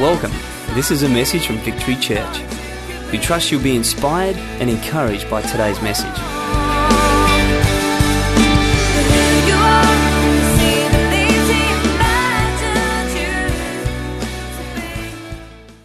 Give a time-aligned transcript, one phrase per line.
[0.00, 0.32] Welcome.
[0.74, 2.40] This is a message from Victory Church.
[3.12, 6.08] We trust you'll be inspired and encouraged by today's message.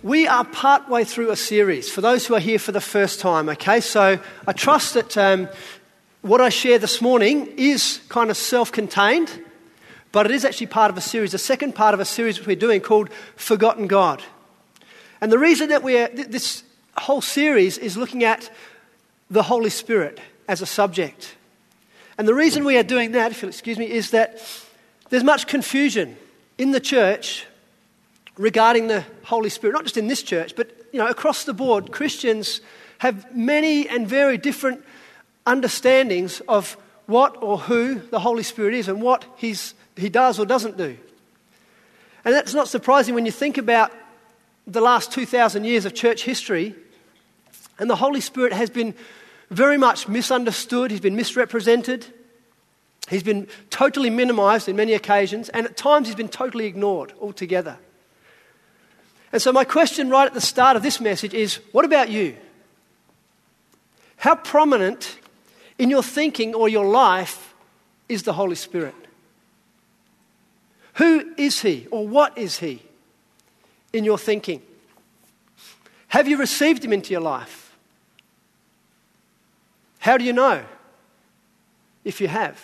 [0.02, 3.50] We are partway through a series for those who are here for the first time,
[3.50, 3.82] okay?
[3.82, 5.50] So I trust that um,
[6.22, 9.44] what I share this morning is kind of self contained,
[10.16, 12.48] but it is actually part of a series, the second part of a series which
[12.48, 14.24] we're doing called Forgotten God.
[15.20, 16.64] And the reason that we're, this
[16.96, 18.50] whole series is looking at
[19.30, 21.36] the Holy Spirit as a subject.
[22.18, 24.40] And the reason we are doing that, if you'll excuse me, is that
[25.10, 26.16] there's much confusion
[26.58, 27.46] in the church
[28.38, 31.92] regarding the Holy Spirit, not just in this church, but you know, across the board,
[31.92, 32.62] Christians
[33.00, 34.82] have many and very different
[35.46, 40.46] understandings of what or who the Holy Spirit is and what he's, he does or
[40.46, 40.98] doesn't do.
[42.24, 43.92] And that's not surprising when you think about
[44.68, 46.76] the last 2,000 years of church history,
[47.78, 48.96] and the Holy Spirit has been
[49.50, 52.06] very much misunderstood, he's been misrepresented,
[53.10, 57.78] he's been totally minimized in many occasions, and at times he's been totally ignored altogether.
[59.32, 62.36] And so, my question right at the start of this message is what about you?
[64.18, 65.20] How prominent
[65.78, 67.54] in your thinking or your life
[68.08, 68.96] is the Holy Spirit?
[70.96, 72.82] Who is He or what is He
[73.94, 74.62] in your thinking?
[76.10, 77.76] Have you received Him into your life?
[80.00, 80.64] How do you know
[82.04, 82.64] if you have?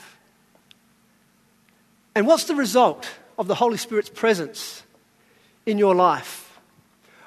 [2.16, 4.84] And what's the result of the Holy Spirit's presence
[5.66, 6.60] in your life?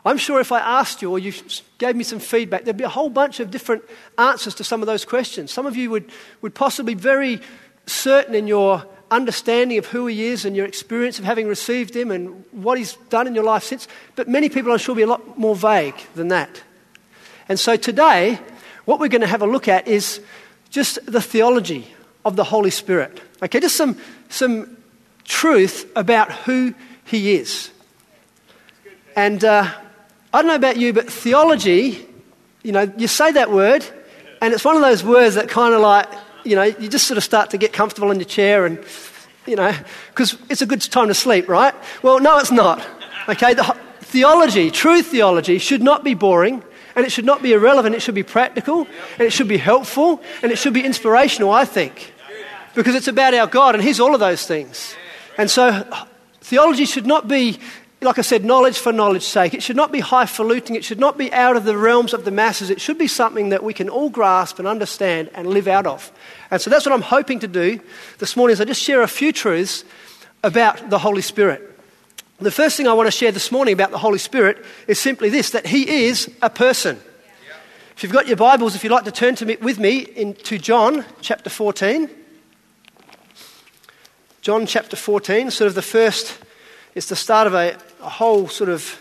[0.06, 1.32] I'm sure if I asked you or you
[1.78, 3.82] gave me some feedback, there'd be a whole bunch of different
[4.18, 5.50] answers to some of those questions.
[5.50, 6.10] Some of you would,
[6.42, 7.40] would possibly be very
[7.86, 12.10] certain in your understanding of who he is and your experience of having received him
[12.10, 13.88] and what he's done in your life since.
[14.16, 16.62] But many people, I'm sure, will be a lot more vague than that.
[17.48, 18.38] And so today,
[18.84, 20.20] what we're going to have a look at is
[20.70, 21.86] just the theology
[22.24, 23.20] of the Holy Spirit.
[23.42, 23.96] Okay, just some,
[24.28, 24.76] some
[25.24, 26.74] truth about who
[27.04, 27.70] he is.
[29.16, 29.70] And uh,
[30.32, 32.06] I don't know about you, but theology,
[32.62, 33.84] you know, you say that word,
[34.42, 36.08] and it's one of those words that kind of like,
[36.44, 38.78] you know, you just sort of start to get comfortable in your chair and,
[39.46, 39.74] you know,
[40.10, 41.74] because it's a good time to sleep, right?
[42.02, 42.86] Well, no, it's not.
[43.28, 43.64] Okay, the
[44.00, 46.62] theology, true theology, should not be boring,
[46.94, 47.94] and it should not be irrelevant.
[47.94, 48.86] It should be practical,
[49.18, 52.12] and it should be helpful, and it should be inspirational, I think,
[52.74, 54.94] because it's about our God, and He's all of those things.
[55.38, 55.84] And so,
[56.40, 57.58] theology should not be
[58.04, 59.54] like I said, knowledge for knowledge's sake.
[59.54, 60.76] It should not be highfalutin.
[60.76, 62.70] It should not be out of the realms of the masses.
[62.70, 66.12] It should be something that we can all grasp and understand and live out of.
[66.50, 67.80] And so that's what I'm hoping to do
[68.18, 69.84] this morning is I just share a few truths
[70.42, 71.70] about the Holy Spirit.
[72.38, 75.30] The first thing I want to share this morning about the Holy Spirit is simply
[75.30, 77.00] this that He is a person.
[77.96, 80.58] If you've got your Bibles, if you'd like to turn to me, with me into
[80.58, 82.10] John chapter 14.
[84.42, 86.38] John chapter 14, sort of the first
[86.94, 89.00] it's the start of a, a whole sort of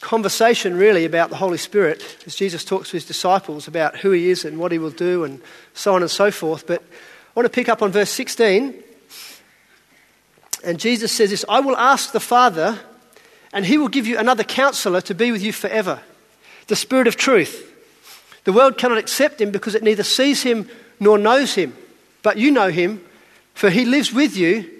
[0.00, 4.30] conversation, really, about the Holy Spirit as Jesus talks to his disciples about who he
[4.30, 5.42] is and what he will do and
[5.74, 6.66] so on and so forth.
[6.66, 8.82] But I want to pick up on verse 16.
[10.64, 12.78] And Jesus says this I will ask the Father,
[13.52, 16.00] and he will give you another counselor to be with you forever
[16.68, 17.64] the Spirit of truth.
[18.44, 20.68] The world cannot accept him because it neither sees him
[21.00, 21.76] nor knows him.
[22.22, 23.04] But you know him,
[23.54, 24.70] for he lives with you,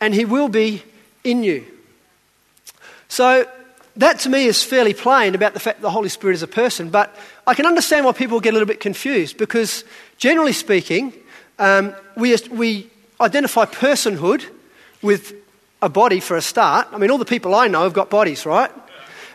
[0.00, 0.82] and he will be
[1.24, 1.64] in you.
[3.08, 3.46] So,
[3.96, 6.48] that to me is fairly plain about the fact that the Holy Spirit is a
[6.48, 7.14] person, but
[7.46, 9.84] I can understand why people get a little bit confused because,
[10.16, 11.12] generally speaking,
[11.58, 12.90] um, we, we
[13.20, 14.44] identify personhood
[15.02, 15.34] with
[15.82, 16.88] a body for a start.
[16.92, 18.70] I mean, all the people I know have got bodies, right?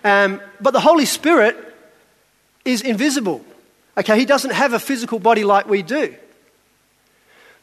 [0.03, 1.55] Um, but the Holy Spirit
[2.65, 3.45] is invisible.
[3.97, 6.15] Okay, he doesn't have a physical body like we do.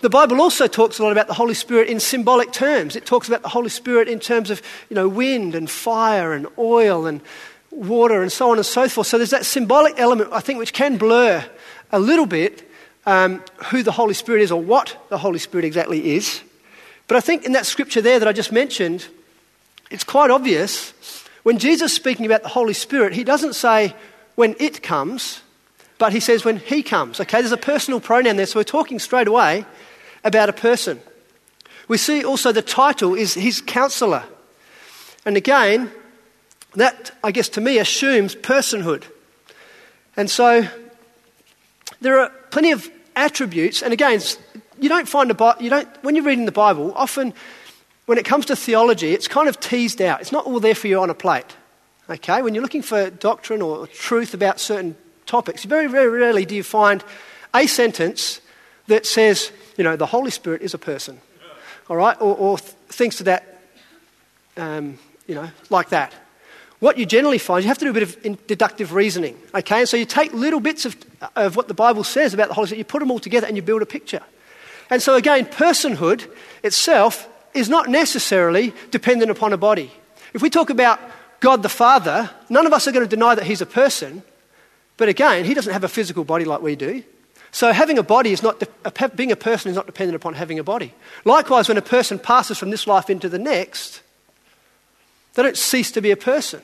[0.04, 2.94] The Bible also talks a lot about the Holy Spirit in symbolic terms.
[2.94, 4.60] It talks about the Holy Spirit in terms of,
[4.90, 7.22] you know, wind and fire and oil and
[7.70, 9.06] water and so on and so forth.
[9.06, 11.42] So there's that symbolic element, I think, which can blur
[11.90, 12.70] a little bit
[13.06, 16.42] um, who the Holy Spirit is or what the Holy Spirit exactly is.
[17.08, 19.06] But I think in that scripture there that I just mentioned,
[19.90, 20.92] it's quite obvious.
[21.44, 23.94] When Jesus is speaking about the Holy Spirit, he doesn't say
[24.34, 25.40] when it comes,
[25.96, 27.20] but he says when he comes.
[27.20, 29.64] Okay, there's a personal pronoun there, so we're talking straight away
[30.24, 31.00] about a person.
[31.88, 34.24] We see also the title is his counselor.
[35.24, 35.90] And again,
[36.74, 39.04] that, I guess, to me assumes personhood.
[40.16, 40.66] And so
[42.00, 44.20] there are plenty of attributes, and again,
[44.80, 47.32] you don't find a you don't when you're reading the Bible, often
[48.06, 50.20] when it comes to theology, it's kind of teased out.
[50.20, 51.56] It's not all there for you on a plate.
[52.10, 52.42] Okay?
[52.42, 54.94] When you're looking for doctrine or truth about certain
[55.26, 57.02] topics, very, very rarely do you find
[57.54, 58.40] a sentence
[58.88, 61.20] that says, you know, the Holy Spirit is a person.
[61.88, 62.16] All right?
[62.20, 63.60] Or, or things to that,
[64.56, 66.12] um, you know, like that.
[66.80, 69.38] What you generally find, you have to do a bit of deductive reasoning.
[69.54, 69.80] Okay?
[69.80, 70.96] And so you take little bits of,
[71.36, 73.56] of what the Bible says about the Holy Spirit, you put them all together and
[73.56, 74.22] you build a picture.
[74.90, 76.30] And so again, personhood
[76.62, 79.90] itself is not necessarily dependent upon a body.
[80.34, 81.00] If we talk about
[81.40, 84.22] God the Father, none of us are going to deny that He's a person,
[84.96, 87.02] but again, He doesn't have a physical body like we do.
[87.54, 88.60] So having a body is not,
[89.14, 90.92] being a person is not dependent upon having a body.
[91.24, 94.02] Likewise, when a person passes from this life into the next,
[95.34, 96.60] they don't cease to be a person.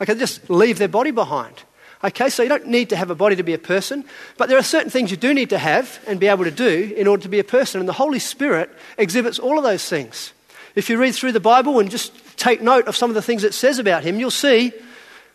[0.00, 1.62] Okay, they just leave their body behind.
[2.02, 4.02] Okay, so you don't need to have a body to be a person,
[4.38, 6.94] but there are certain things you do need to have and be able to do
[6.96, 10.32] in order to be a person, and the Holy Spirit exhibits all of those things.
[10.74, 13.44] If you read through the Bible and just take note of some of the things
[13.44, 14.72] it says about him, you'll see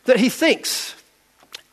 [0.06, 0.95] that he thinks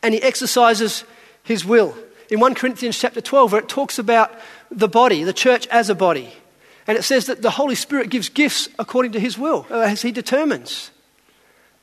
[0.03, 1.03] and he exercises
[1.41, 1.97] his will
[2.29, 4.31] in 1 Corinthians chapter 12, where it talks about
[4.69, 6.33] the body, the church as a body.
[6.85, 10.01] And it says that the Holy Spirit gives gifts according to his will, uh, as
[10.01, 10.91] he determines.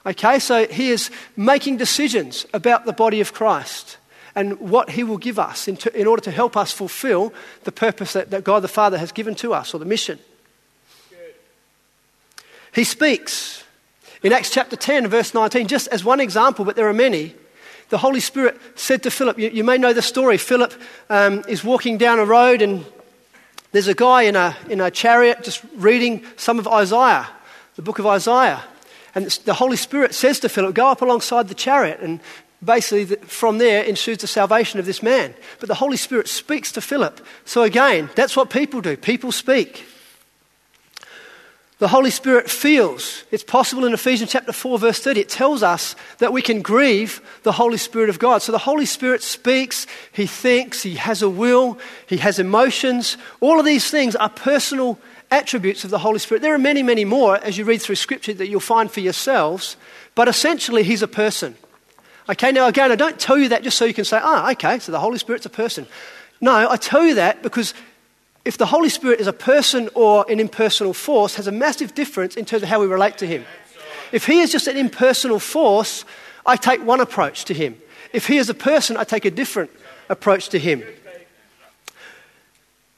[0.06, 3.96] Okay, so he is making decisions about the body of Christ
[4.34, 7.32] and what he will give us in, to, in order to help us fulfill
[7.64, 10.18] the purpose that, that God the Father has given to us, or the mission.
[12.74, 13.62] He speaks.
[14.22, 17.34] In Acts chapter 10, verse 19, just as one example, but there are many,
[17.88, 20.38] the Holy Spirit said to Philip, you, you may know the story.
[20.38, 20.74] Philip
[21.10, 22.84] um, is walking down a road, and
[23.72, 27.28] there's a guy in a, in a chariot just reading some of Isaiah,
[27.76, 28.62] the book of Isaiah.
[29.14, 32.00] And the Holy Spirit says to Philip, Go up alongside the chariot.
[32.00, 32.20] And
[32.64, 35.34] basically, from there ensues the salvation of this man.
[35.60, 37.24] But the Holy Spirit speaks to Philip.
[37.44, 38.96] So again, that's what people do.
[38.96, 39.86] People speak.
[41.78, 43.24] The Holy Spirit feels.
[43.32, 45.20] It's possible in Ephesians chapter 4, verse 30.
[45.20, 48.42] It tells us that we can grieve the Holy Spirit of God.
[48.42, 53.16] So the Holy Spirit speaks, He thinks, He has a will, He has emotions.
[53.40, 55.00] All of these things are personal
[55.32, 56.42] attributes of the Holy Spirit.
[56.42, 59.76] There are many, many more as you read through Scripture that you'll find for yourselves,
[60.14, 61.56] but essentially, He's a person.
[62.28, 64.78] Okay, now again, I don't tell you that just so you can say, ah, okay,
[64.78, 65.88] so the Holy Spirit's a person.
[66.40, 67.74] No, I tell you that because
[68.44, 72.36] if the Holy Spirit is a person or an impersonal force, has a massive difference
[72.36, 73.44] in terms of how we relate to Him.
[74.12, 76.04] If He is just an impersonal force,
[76.44, 77.76] I take one approach to Him.
[78.12, 79.70] If He is a person, I take a different
[80.08, 80.82] approach to Him.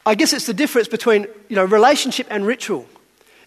[0.05, 2.87] I guess it's the difference between you know, relationship and ritual.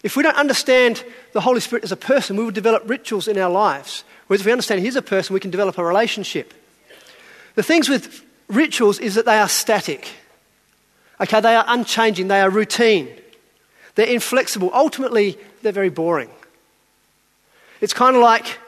[0.02, 3.36] If we don't understand the Holy Spirit as a person, we will develop rituals in
[3.36, 4.04] our lives.
[4.26, 6.54] Whereas if we understand He's a person, we can develop a relationship.
[7.56, 10.08] The things with rituals is that they are static.
[11.20, 13.08] Okay, they are unchanging, they are routine,
[13.94, 14.70] they're inflexible.
[14.72, 16.30] Ultimately, they're very boring.
[17.82, 18.58] It's kind of like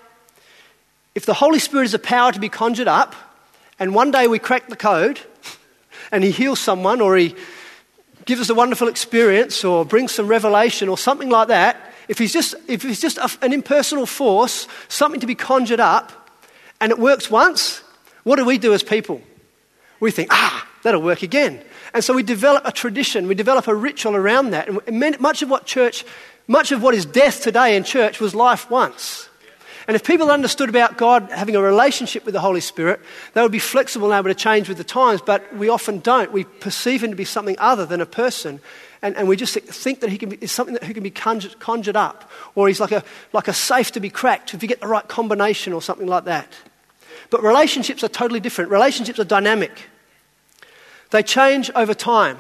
[1.15, 3.15] if the Holy Spirit is a power to be conjured up,
[3.79, 5.21] and one day we crack the code
[6.13, 7.35] and He heals someone, or He
[8.27, 11.77] gives us a wonderful experience, or brings some revelation, or something like that,
[12.09, 16.13] if He's just, if he's just an impersonal force, something to be conjured up,
[16.81, 17.83] and it works once,
[18.25, 19.23] what do we do as people?
[20.01, 21.63] We think, ah, that'll work again.
[21.95, 24.69] And so we develop a tradition, we develop a ritual around that.
[24.69, 26.05] And much of what church,
[26.47, 29.29] much of what is death today in church was life once.
[29.89, 33.01] And if people understood about God having a relationship with the Holy Spirit,
[33.35, 36.33] they would be flexible and able to change with the times, but we often don't.
[36.33, 38.61] We perceive him to be something other than a person.
[39.03, 41.11] And, and we just think that he can be, is something that he can be
[41.11, 44.69] conjured, conjured up, or he's like a, like a safe to be cracked if you
[44.69, 46.55] get the right combination or something like that.
[47.31, 48.71] But relationships are totally different.
[48.71, 49.89] Relationships are dynamic.
[51.13, 52.39] They change over time.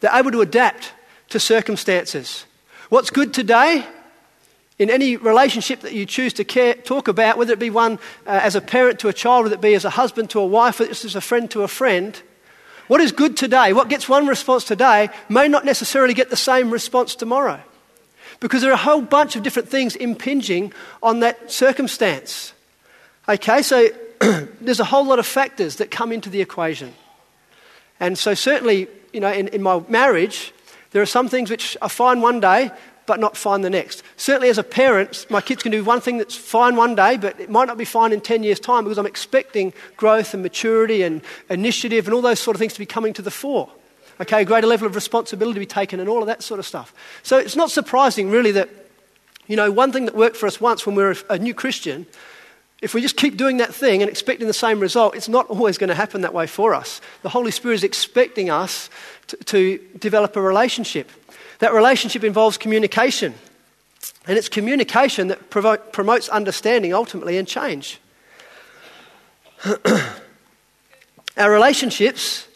[0.00, 0.92] They're able to adapt
[1.30, 2.44] to circumstances.
[2.88, 3.86] What's good today
[4.76, 7.94] in any relationship that you choose to care, talk about, whether it be one
[8.26, 10.46] uh, as a parent to a child, whether it be as a husband to a
[10.46, 12.20] wife, whether it's as a friend to a friend,
[12.88, 16.70] what is good today, what gets one response today, may not necessarily get the same
[16.70, 17.60] response tomorrow.
[18.40, 20.72] Because there are a whole bunch of different things impinging
[21.04, 22.52] on that circumstance.
[23.28, 23.88] Okay, so
[24.60, 26.94] there's a whole lot of factors that come into the equation.
[28.00, 30.52] And so, certainly, you know, in, in my marriage,
[30.90, 32.70] there are some things which are fine one day,
[33.06, 34.02] but not fine the next.
[34.16, 37.40] Certainly, as a parent, my kids can do one thing that's fine one day, but
[37.40, 41.02] it might not be fine in 10 years' time because I'm expecting growth and maturity
[41.02, 43.70] and initiative and all those sort of things to be coming to the fore.
[44.20, 46.66] Okay, a greater level of responsibility to be taken and all of that sort of
[46.66, 46.92] stuff.
[47.22, 48.68] So, it's not surprising, really, that,
[49.46, 52.06] you know, one thing that worked for us once when we were a new Christian
[52.80, 55.78] if we just keep doing that thing and expecting the same result, it's not always
[55.78, 57.00] going to happen that way for us.
[57.22, 58.88] The Holy Spirit is expecting us
[59.28, 61.10] to, to develop a relationship.
[61.58, 63.34] That relationship involves communication.
[64.28, 68.00] And it's communication that provo- promotes understanding ultimately and change.
[71.36, 72.46] our relationships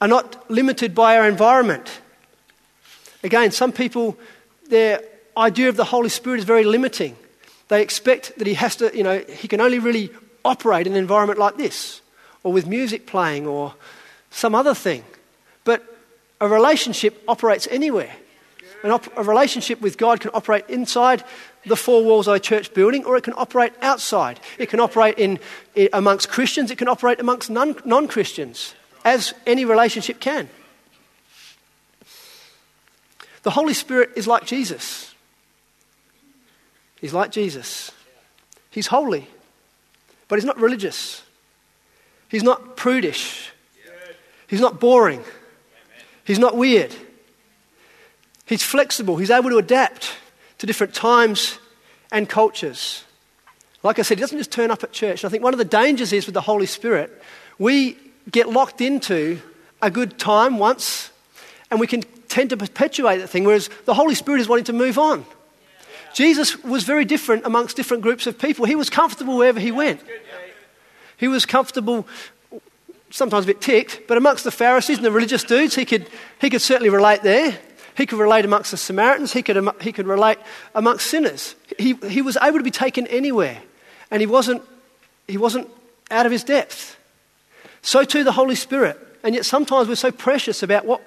[0.00, 2.00] are not limited by our environment.
[3.22, 4.16] Again, some people,
[4.68, 5.02] their
[5.36, 7.14] idea of the Holy Spirit is very limiting.
[7.70, 10.10] They expect that he has to, you know, he can only really
[10.44, 12.02] operate in an environment like this,
[12.42, 13.74] or with music playing, or
[14.28, 15.04] some other thing.
[15.62, 15.84] But
[16.40, 18.10] a relationship operates anywhere.
[18.82, 21.22] Op- a relationship with God can operate inside
[21.64, 24.40] the four walls of a church building, or it can operate outside.
[24.58, 25.38] It can operate in,
[25.76, 28.74] in amongst Christians, it can operate amongst non Christians,
[29.04, 30.48] as any relationship can.
[33.44, 35.09] The Holy Spirit is like Jesus.
[37.00, 37.90] He's like Jesus.
[38.70, 39.28] He's holy,
[40.28, 41.22] but he's not religious.
[42.28, 43.50] He's not prudish.
[44.46, 45.24] He's not boring.
[46.24, 46.94] He's not weird.
[48.46, 49.16] He's flexible.
[49.16, 50.12] He's able to adapt
[50.58, 51.58] to different times
[52.12, 53.04] and cultures.
[53.82, 55.22] Like I said, he doesn't just turn up at church.
[55.22, 57.10] And I think one of the dangers is with the Holy Spirit,
[57.58, 57.96] we
[58.30, 59.40] get locked into
[59.80, 61.10] a good time once
[61.70, 64.72] and we can tend to perpetuate that thing, whereas the Holy Spirit is wanting to
[64.72, 65.24] move on.
[66.14, 68.64] Jesus was very different amongst different groups of people.
[68.64, 70.00] He was comfortable wherever he went.
[71.16, 72.06] He was comfortable,
[73.10, 76.08] sometimes a bit ticked, but amongst the Pharisees and the religious dudes, he could,
[76.40, 77.58] he could certainly relate there.
[77.96, 79.32] He could relate amongst the Samaritans.
[79.32, 80.38] He could, he could relate
[80.74, 81.54] amongst sinners.
[81.78, 83.60] He, he was able to be taken anywhere,
[84.10, 84.62] and he wasn't,
[85.28, 85.68] he wasn't
[86.10, 86.96] out of his depth.
[87.82, 88.98] So too the Holy Spirit.
[89.22, 91.02] And yet sometimes we're so precious about what,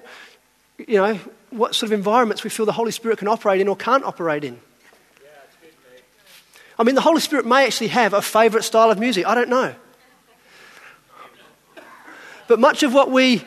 [0.78, 1.18] you know,
[1.50, 4.44] what sort of environments we feel the Holy Spirit can operate in or can't operate
[4.44, 4.60] in.
[6.78, 9.26] I mean, the Holy Spirit may actually have a favourite style of music.
[9.26, 9.74] I don't know.
[12.46, 13.44] But much of what we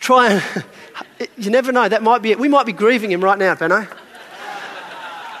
[0.00, 0.64] try and.
[1.36, 2.38] you never know, that might be it.
[2.38, 3.86] We might be grieving him right now, Benno.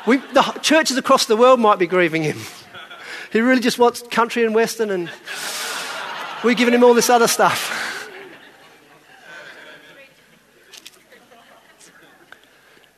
[0.06, 2.38] We, the churches across the world might be grieving him.
[3.30, 5.10] He really just wants country and western, and
[6.42, 8.10] we're giving him all this other stuff.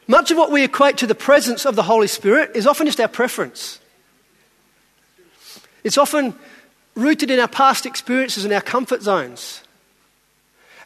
[0.06, 3.00] Much of what we equate to the presence of the Holy Spirit is often just
[3.00, 3.79] our preference.
[5.84, 6.34] It's often
[6.94, 9.62] rooted in our past experiences and our comfort zones.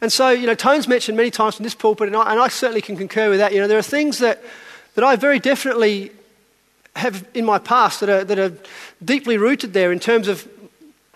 [0.01, 2.49] And so, you know, Tone's mentioned many times from this pulpit, and I, and I
[2.49, 3.53] certainly can concur with that.
[3.53, 4.43] You know, there are things that,
[4.95, 6.13] that I very definitely
[6.97, 8.53] have in my past that are, that are
[9.05, 10.49] deeply rooted there in terms of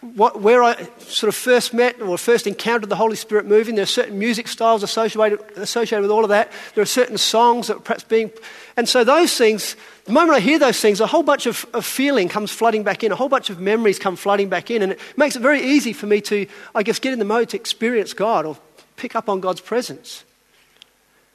[0.00, 3.74] what, where I sort of first met or first encountered the Holy Spirit moving.
[3.74, 6.52] There are certain music styles associated, associated with all of that.
[6.74, 8.30] There are certain songs that perhaps being.
[8.76, 9.76] And so those things,
[10.08, 13.04] the moment I hear those things, a whole bunch of, of feeling comes flooding back
[13.04, 14.80] in, a whole bunch of memories come flooding back in.
[14.80, 17.50] And it makes it very easy for me to, I guess, get in the mode
[17.50, 18.56] to experience God or
[18.96, 20.24] pick up on God's presence.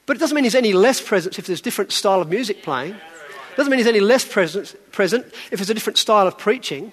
[0.06, 2.64] But it doesn't mean He's any less present if there's a different style of music
[2.64, 2.94] playing.
[2.94, 6.90] It doesn't mean He's any less present, present if there's a different style of preaching.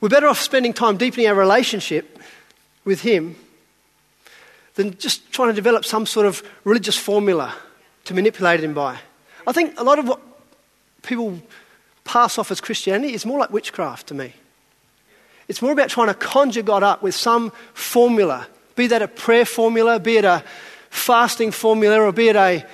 [0.00, 2.18] We're better off spending time deepening our relationship
[2.86, 3.36] with Him
[4.76, 7.54] than just trying to develop some sort of religious formula
[8.08, 8.98] to manipulate Him by.
[9.46, 10.20] I think a lot of what
[11.02, 11.40] people
[12.04, 14.34] pass off as Christianity is more like witchcraft to me.
[15.46, 18.46] It's more about trying to conjure God up with some formula,
[18.76, 20.44] be that a prayer formula, be it a
[20.90, 22.66] fasting formula, or be it a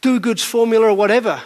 [0.00, 1.40] do goods formula, or whatever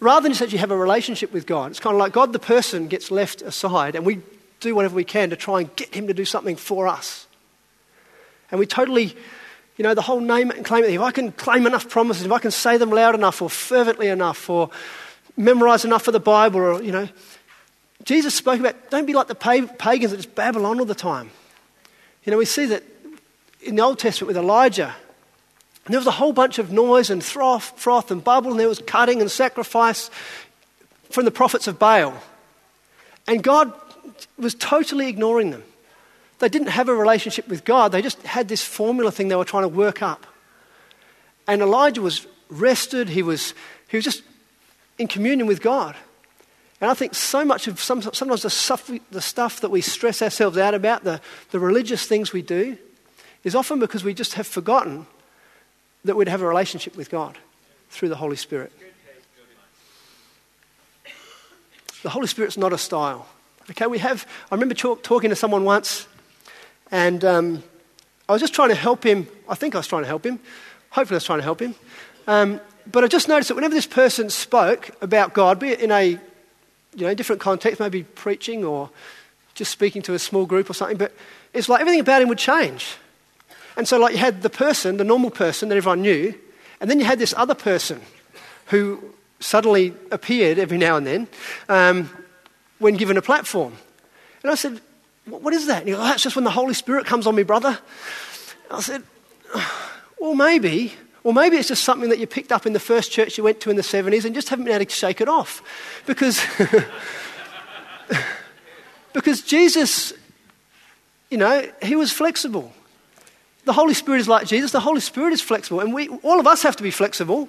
[0.00, 1.70] rather than just actually have a relationship with God.
[1.70, 4.20] It's kind of like God, the person, gets left aside, and we
[4.60, 7.26] do whatever we can to try and get him to do something for us.
[8.50, 9.16] And we totally,
[9.78, 10.90] you know, the whole name it and claim it.
[10.90, 14.08] If I can claim enough promises, if I can say them loud enough or fervently
[14.08, 14.70] enough or
[15.36, 17.08] memorize enough of the Bible or, you know,
[18.04, 21.30] Jesus spoke about don't be like the pagans that just babble on all the time.
[22.24, 22.82] You know, we see that
[23.62, 24.94] in the Old Testament with Elijah,
[25.84, 28.68] and there was a whole bunch of noise and froth, froth and bubble, and there
[28.68, 30.10] was cutting and sacrifice
[31.10, 32.14] from the prophets of Baal.
[33.26, 33.72] And God
[34.38, 35.62] was totally ignoring them.
[36.38, 39.44] They didn't have a relationship with God, they just had this formula thing they were
[39.44, 40.26] trying to work up.
[41.46, 43.54] And Elijah was rested, he was,
[43.88, 44.22] he was just
[44.98, 45.96] in communion with God.
[46.80, 50.22] And I think so much of some, sometimes the stuff, the stuff that we stress
[50.22, 52.78] ourselves out about, the, the religious things we do,
[53.42, 55.06] is often because we just have forgotten
[56.04, 57.38] that we'd have a relationship with God
[57.90, 58.72] through the Holy Spirit.
[62.02, 63.26] The Holy Spirit's not a style.
[63.70, 66.06] Okay, we have, I remember talk, talking to someone once,
[66.90, 67.62] and um,
[68.28, 69.26] I was just trying to help him.
[69.48, 70.38] I think I was trying to help him.
[70.90, 71.74] Hopefully, I was trying to help him.
[72.26, 75.90] Um, but I just noticed that whenever this person spoke about God, be it in
[75.90, 76.18] a
[76.94, 78.90] you know, different context, maybe preaching or
[79.54, 81.12] just speaking to a small group or something, but
[81.52, 82.96] it's like everything about him would change.
[83.76, 86.34] And so, like, you had the person, the normal person that everyone knew,
[86.80, 88.00] And then you had this other person
[88.66, 89.02] who
[89.40, 91.28] suddenly appeared every now and then
[91.68, 92.10] um,
[92.78, 93.74] when given a platform.
[94.42, 94.80] And I said,
[95.28, 95.80] What is that?
[95.80, 97.78] And he goes, oh, That's just when the Holy Spirit comes on me, brother.
[98.70, 99.02] I said,
[100.20, 100.94] Well, maybe.
[101.24, 103.60] Or maybe it's just something that you picked up in the first church you went
[103.60, 105.62] to in the 70s and just haven't been able to shake it off.
[106.06, 106.40] Because,
[109.12, 110.12] because Jesus,
[111.28, 112.72] you know, he was flexible.
[113.64, 114.72] The Holy Spirit is like Jesus.
[114.72, 115.80] The Holy Spirit is flexible.
[115.80, 117.48] And we, all of us have to be flexible.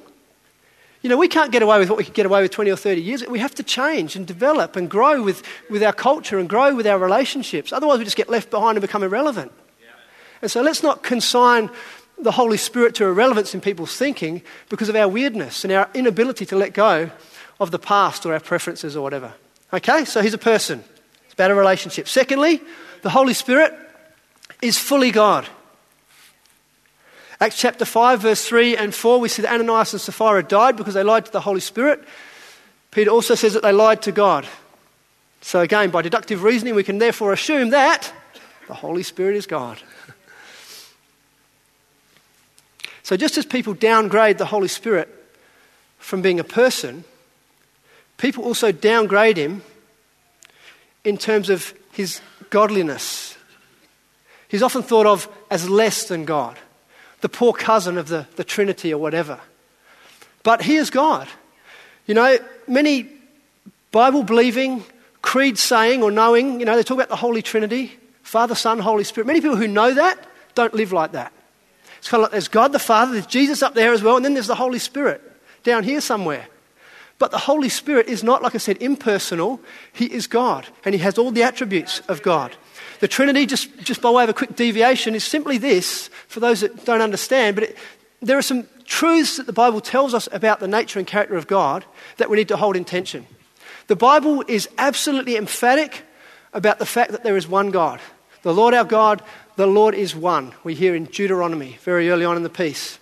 [1.02, 2.76] You know, we can't get away with what we could get away with 20 or
[2.76, 3.26] 30 years.
[3.26, 6.86] We have to change and develop and grow with, with our culture and grow with
[6.86, 7.72] our relationships.
[7.72, 9.54] Otherwise, we just get left behind and become irrelevant.
[9.80, 9.88] Yeah.
[10.42, 11.70] And so let's not consign
[12.22, 16.46] the Holy Spirit to irrelevance in people's thinking because of our weirdness and our inability
[16.48, 17.10] to let go
[17.62, 19.34] of the past or our preferences or whatever.
[19.72, 20.84] Okay, so he's a person.
[21.26, 22.10] It's about a relationship.
[22.10, 22.62] Secondly,
[23.04, 23.74] the Holy Spirit
[24.62, 25.48] is fully God.
[27.42, 30.94] Acts chapter 5, verse 3 and 4, we see that Ananias and Sapphira died because
[30.94, 32.04] they lied to the Holy Spirit.
[32.92, 34.46] Peter also says that they lied to God.
[35.40, 38.12] So, again, by deductive reasoning, we can therefore assume that
[38.68, 39.80] the Holy Spirit is God.
[43.04, 45.08] so, just as people downgrade the Holy Spirit
[45.98, 47.06] from being a person,
[48.18, 49.62] people also downgrade him
[51.06, 52.20] in terms of his
[52.50, 53.38] godliness.
[54.50, 56.60] He's often thought of as less than God
[57.22, 59.40] the poor cousin of the, the Trinity or whatever.
[60.44, 61.28] But he is God.
[62.08, 63.10] You know, many
[63.92, 64.84] Bible believing,
[65.22, 68.00] creed saying or knowing, you know, they talk about the Holy Trinity
[68.30, 69.26] Father, Son, Holy Spirit.
[69.26, 70.24] Many people who know that
[70.54, 71.34] don't live like that.
[71.98, 74.24] It's kind of like there's God the Father, there's Jesus up there as well, and
[74.24, 75.20] then there's the Holy Spirit
[75.64, 76.48] down here somewhere.
[77.18, 79.60] But the Holy Spirit is not, like I said, impersonal.
[79.92, 82.56] He is God, and He has all the attributes of God.
[83.00, 86.62] The Trinity, just, just by way of a quick deviation, is simply this for those
[86.62, 87.78] that don't understand, but it,
[88.22, 91.48] there are some truths that the Bible tells us about the nature and character of
[91.48, 91.86] God
[92.18, 93.26] that we need to hold in tension.
[93.88, 96.04] The Bible is absolutely emphatic
[96.54, 98.00] about the fact that there is one God.
[98.42, 99.22] The Lord our God,
[99.56, 100.54] the Lord is one.
[100.64, 103.00] We hear in Deuteronomy very early on in the piece.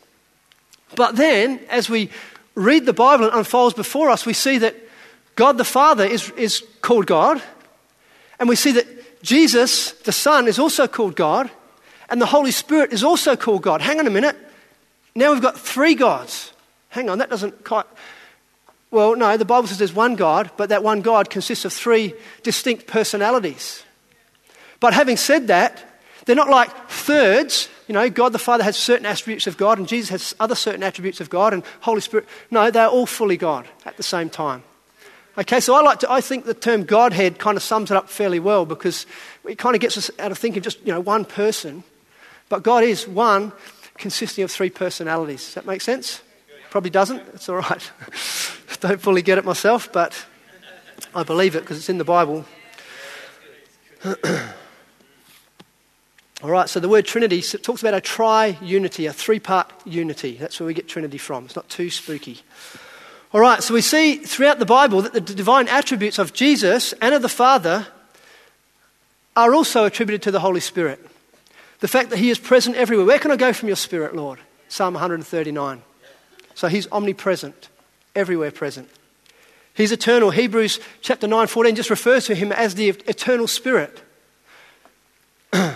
[0.95, 2.09] But then, as we
[2.55, 4.75] read the Bible and unfolds before us, we see that
[5.35, 7.41] God the Father is, is called God,
[8.39, 8.87] and we see that
[9.21, 11.49] Jesus, the Son, is also called God,
[12.09, 13.81] and the Holy Spirit is also called God.
[13.81, 14.35] Hang on a minute.
[15.15, 16.53] Now we've got three gods.
[16.89, 17.85] Hang on, that doesn't quite.
[18.91, 22.13] Well, no, the Bible says there's one God, but that one God consists of three
[22.43, 23.83] distinct personalities.
[24.79, 25.83] But having said that,
[26.25, 27.67] they're not like thirds.
[27.87, 30.83] You know, God the Father has certain attributes of God, and Jesus has other certain
[30.83, 32.27] attributes of God, and Holy Spirit.
[32.51, 34.63] No, they're all fully God at the same time.
[35.39, 38.09] Okay, so I like to, I think the term Godhead kind of sums it up
[38.09, 39.05] fairly well because
[39.47, 41.83] it kind of gets us out of thinking just, you know, one person.
[42.49, 43.51] But God is one
[43.97, 45.45] consisting of three personalities.
[45.45, 46.21] Does that make sense?
[46.71, 47.21] Probably doesn't.
[47.35, 47.91] It's all right.
[48.79, 50.25] Don't fully get it myself, but
[51.13, 52.43] I believe it because it's in the Bible.
[54.05, 54.15] all
[56.49, 60.35] right, so the word Trinity talks about a tri unity, a three part unity.
[60.37, 61.45] That's where we get Trinity from.
[61.45, 62.41] It's not too spooky.
[63.33, 67.13] All right, so we see throughout the Bible that the divine attributes of Jesus and
[67.13, 67.87] of the Father
[69.35, 71.05] are also attributed to the Holy Spirit.
[71.79, 73.05] The fact that He is present everywhere.
[73.05, 74.39] Where can I go from your Spirit, Lord?
[74.69, 75.81] Psalm 139.
[76.55, 77.67] So He's omnipresent,
[78.15, 78.89] everywhere present.
[79.73, 80.31] He's eternal.
[80.31, 84.01] Hebrews chapter 9, 14 just refers to Him as the eternal Spirit.
[85.53, 85.75] or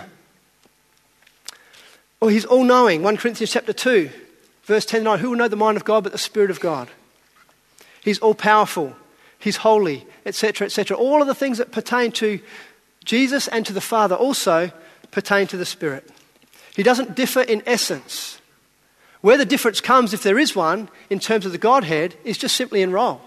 [2.30, 3.02] He's all knowing.
[3.02, 4.08] 1 Corinthians chapter 2,
[4.64, 5.18] verse 10 9.
[5.18, 6.88] Who will know the mind of God but the Spirit of God?
[8.02, 8.94] He's all powerful,
[9.38, 10.96] He's holy, etc., etc.
[10.96, 12.40] All of the things that pertain to
[13.04, 14.70] Jesus and to the Father also
[15.10, 16.08] pertain to the Spirit.
[16.74, 18.40] He doesn't differ in essence.
[19.20, 22.56] Where the difference comes, if there is one, in terms of the Godhead, is just
[22.56, 23.20] simply in role.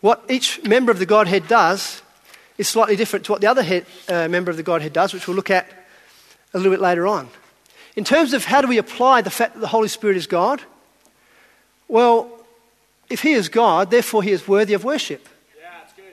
[0.00, 2.02] What each member of the Godhead does
[2.58, 5.26] is slightly different to what the other head, uh, member of the Godhead does, which
[5.26, 5.66] we'll look at
[6.52, 7.28] a little bit later on.
[7.96, 10.60] In terms of how do we apply the fact that the Holy Spirit is God,
[11.88, 12.43] well,
[13.10, 15.28] if he is God, therefore he is worthy of worship.
[15.60, 16.04] Yeah, that's good.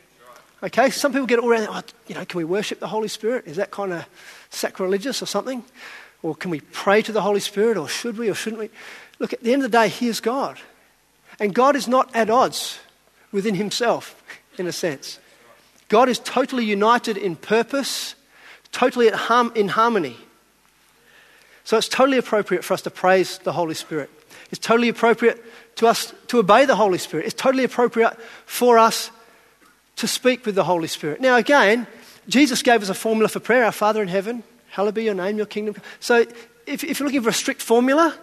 [0.63, 3.47] Okay, some people get all around, oh, you know, can we worship the Holy Spirit?
[3.47, 4.05] Is that kind of
[4.49, 5.63] sacrilegious or something?
[6.23, 8.69] Or can we pray to the Holy Spirit, or should we, or shouldn't we?
[9.17, 10.59] Look, at the end of the day, he is God.
[11.39, 12.79] And God is not at odds
[13.31, 14.21] within himself,
[14.57, 15.17] in a sense.
[15.89, 18.13] God is totally united in purpose,
[18.71, 20.17] totally in harmony.
[21.63, 24.09] So it's totally appropriate for us to praise the Holy Spirit.
[24.51, 25.43] It's totally appropriate
[25.75, 27.25] to us to obey the Holy Spirit.
[27.25, 29.11] It's totally appropriate for us
[29.97, 31.21] to speak with the Holy Spirit.
[31.21, 31.87] Now, again,
[32.27, 35.37] Jesus gave us a formula for prayer Our Father in heaven, hallowed be your name,
[35.37, 35.75] your kingdom.
[35.99, 36.25] So,
[36.65, 38.17] if, if you're looking for a strict formula,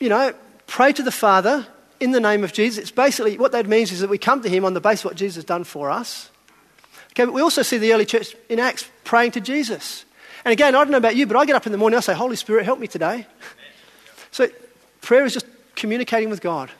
[0.00, 0.32] you know,
[0.66, 1.66] pray to the Father
[2.00, 2.78] in the name of Jesus.
[2.78, 5.10] It's basically what that means is that we come to Him on the basis of
[5.10, 6.30] what Jesus has done for us.
[7.12, 10.04] Okay, but we also see the early church in Acts praying to Jesus.
[10.44, 12.00] And again, I don't know about you, but I get up in the morning, I
[12.00, 13.26] say, Holy Spirit, help me today.
[14.30, 14.48] So
[15.00, 15.46] prayer is just
[15.76, 16.70] communicating with God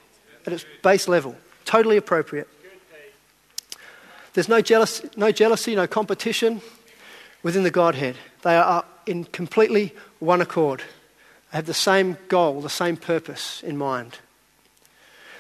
[0.47, 2.49] at its base level, totally appropriate.
[4.33, 6.61] There's no jealousy, no, jealousy, no competition
[7.43, 8.17] within the Godhead.
[8.43, 10.81] They are in completely one accord.
[11.53, 14.19] They have the same goal, the same purpose in mind.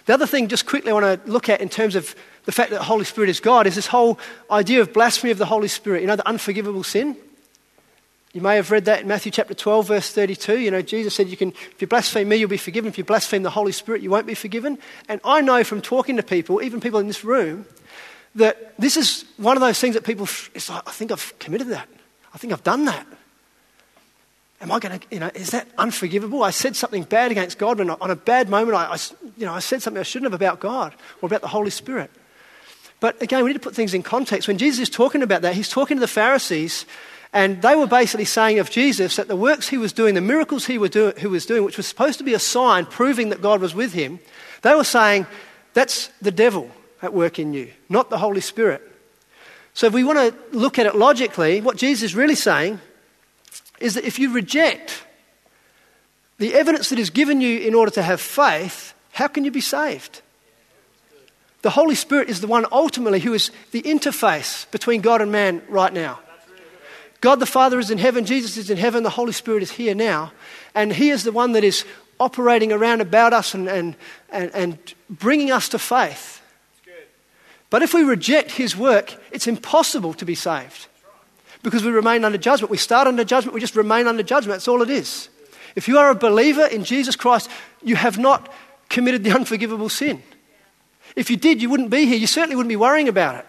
[0.07, 2.15] The other thing, just quickly, I want to look at in terms of
[2.45, 4.19] the fact that the Holy Spirit is God is this whole
[4.51, 6.01] idea of blasphemy of the Holy Spirit.
[6.01, 7.17] You know, the unforgivable sin?
[8.37, 10.59] You may have read that in Matthew chapter 12, verse 32.
[10.59, 12.87] You know, Jesus said, you can, if you blaspheme me, you'll be forgiven.
[12.87, 14.77] If you blaspheme the Holy Spirit, you won't be forgiven.
[15.09, 17.65] And I know from talking to people, even people in this room,
[18.35, 21.69] that this is one of those things that people, it's like, I think I've committed
[21.69, 21.89] that.
[22.35, 23.07] I think I've done that.
[24.61, 26.43] Am I going to, you know, is that unforgivable?
[26.43, 28.99] I said something bad against God when on a bad moment I, I,
[29.39, 32.11] you know, I said something I shouldn't have about God or about the Holy Spirit.
[33.01, 34.47] But again, we need to put things in context.
[34.47, 36.85] When Jesus is talking about that, he's talking to the Pharisees,
[37.37, 40.65] and they were basically saying of Jesus that the works he was doing, the miracles
[40.65, 43.43] he was, do, he was doing, which was supposed to be a sign proving that
[43.43, 44.21] God was with him,
[44.63, 45.27] they were saying,
[45.75, 46.71] that's the devil
[47.03, 48.81] at work in you, not the Holy Spirit.
[49.75, 52.81] So if we want to look at it logically, what Jesus is really saying
[53.81, 55.05] is that if you reject
[56.39, 59.61] the evidence that is given you in order to have faith, how can you be
[59.61, 60.23] saved?
[61.61, 65.61] The Holy Spirit is the one ultimately who is the interface between God and man
[65.69, 66.21] right now.
[67.21, 69.95] God the Father is in heaven, Jesus is in heaven, the Holy Spirit is here
[69.95, 70.33] now.
[70.75, 71.85] And He is the one that is
[72.21, 73.97] operating around about us and, and,
[74.31, 76.43] and, and bringing us to faith.
[77.69, 80.87] But if we reject His work, it's impossible to be saved
[81.63, 82.71] because we remain under judgment.
[82.71, 84.57] We start under judgment, we just remain under judgment.
[84.57, 85.29] That's all it is.
[85.75, 87.51] If you are a believer in Jesus Christ,
[87.83, 88.53] you have not
[88.89, 90.23] committed the unforgivable sin.
[91.17, 92.19] If you did, you wouldn't be here.
[92.19, 93.47] You certainly wouldn't be worrying about it.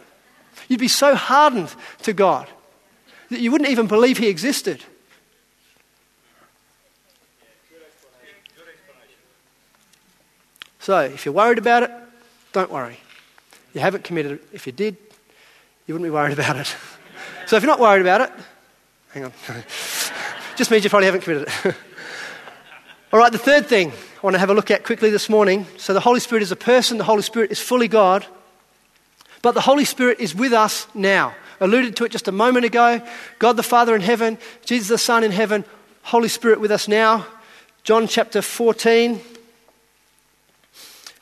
[0.68, 2.48] You'd be so hardened to God
[3.30, 4.84] that you wouldn't even believe He existed.
[10.80, 11.92] So, if you're worried about it,
[12.54, 12.98] don't worry.
[13.74, 14.44] You haven't committed it.
[14.54, 14.96] If you did,
[15.86, 16.76] you wouldn't be worried about it.
[17.46, 18.32] So if you're not worried about it,
[19.14, 19.34] hang on.
[20.56, 21.76] Just means you probably haven't committed it.
[23.14, 25.66] All right, the third thing I want to have a look at quickly this morning.
[25.78, 28.26] So the Holy Spirit is a person, the Holy Spirit is fully God,
[29.42, 31.36] but the Holy Spirit is with us now.
[31.60, 33.02] Alluded to it just a moment ago.
[33.40, 35.66] God the Father in heaven, Jesus the Son in heaven,
[36.04, 37.26] Holy Spirit with us now.
[37.84, 39.20] John chapter 14.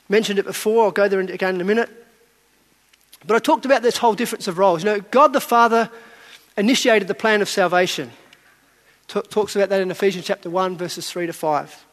[0.08, 1.90] Mentioned it before, I'll go there again in a minute.
[3.26, 4.84] But I talked about this whole difference of roles.
[4.84, 5.90] You know, God the Father
[6.56, 8.10] initiated the plan of salvation.
[9.08, 11.84] talks about that in Ephesians chapter 1, verses 3 to 5,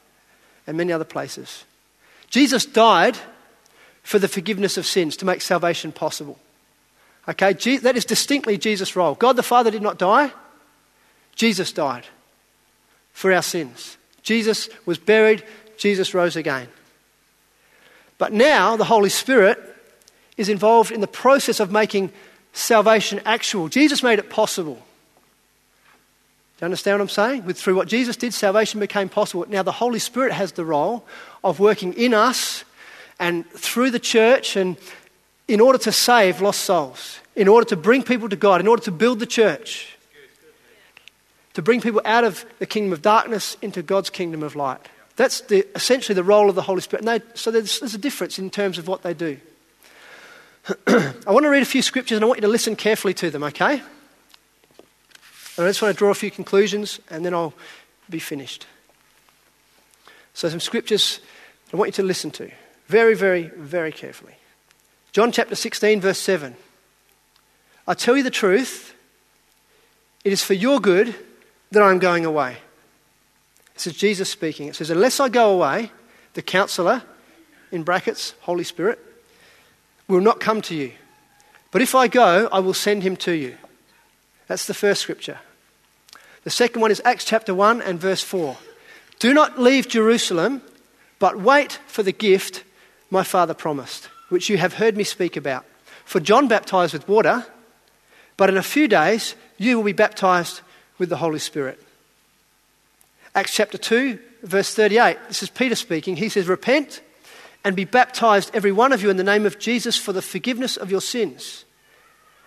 [0.68, 1.66] and many other places.
[2.30, 3.18] Jesus died
[4.04, 6.38] for the forgiveness of sins to make salvation possible.
[7.28, 9.16] Okay, that is distinctly Jesus' role.
[9.16, 10.32] God the Father did not die,
[11.36, 12.06] Jesus died
[13.14, 13.98] for our sins.
[14.24, 15.44] Jesus was buried,
[15.78, 16.68] Jesus rose again.
[18.18, 19.60] But now the Holy Spirit
[20.38, 22.12] is involved in the process of making
[22.54, 23.68] salvation actual.
[23.68, 24.76] Jesus made it possible.
[24.76, 24.80] Do
[26.62, 27.46] you understand what I'm saying?
[27.46, 29.46] With, through what Jesus did, salvation became possible.
[29.50, 31.06] Now, the Holy Spirit has the role
[31.44, 32.64] of working in us
[33.20, 34.78] and through the church and
[35.48, 38.84] in order to save lost souls, in order to bring people to God, in order
[38.84, 39.98] to build the church,
[41.54, 44.80] to bring people out of the kingdom of darkness into God's kingdom of light.
[45.16, 47.06] That's the, essentially the role of the Holy Spirit.
[47.06, 49.38] They, so there's, there's a difference in terms of what they do.
[50.88, 53.30] I want to read a few scriptures and I want you to listen carefully to
[53.30, 53.74] them, okay?
[55.58, 57.54] And I just want to draw a few conclusions and then I'll
[58.10, 58.66] be finished.
[60.34, 61.20] So, some scriptures
[61.72, 62.50] I want you to listen to
[62.88, 64.36] very, very, very carefully.
[65.14, 66.56] John chapter 16, verse 7.
[67.88, 68.96] I tell you the truth,
[70.26, 71.16] it is for your good
[71.72, 72.58] that I'm going away.
[73.76, 74.68] This is Jesus speaking.
[74.68, 75.92] It says, Unless I go away,
[76.34, 77.04] the counselor,
[77.72, 79.00] in brackets, Holy Spirit,
[80.08, 80.92] will not come to you.
[81.72, 83.58] But if I go, I will send him to you.
[84.48, 85.40] That's the first scripture.
[86.44, 88.58] The second one is Acts chapter 1 and verse 4.
[89.20, 90.62] Do not leave Jerusalem,
[91.20, 92.64] but wait for the gift
[93.10, 95.64] my father promised, which you have heard me speak about.
[96.06, 97.46] For John baptized with water,
[98.36, 100.62] but in a few days you will be baptized
[100.98, 101.80] with the Holy Spirit.
[103.36, 105.18] Acts chapter 2, verse 38.
[105.28, 106.16] This is Peter speaking.
[106.16, 107.02] He says, Repent
[107.64, 110.78] and be baptized, every one of you, in the name of Jesus for the forgiveness
[110.78, 111.64] of your sins.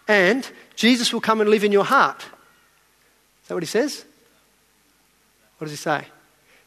[0.09, 2.23] And Jesus will come and live in your heart.
[3.43, 4.05] Is that what he says?
[5.59, 6.05] What does he say?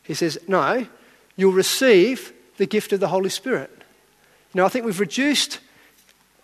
[0.03, 0.87] He says, No,
[1.35, 3.69] you'll receive the gift of the Holy Spirit.
[4.53, 5.59] Know, I think we've reduced,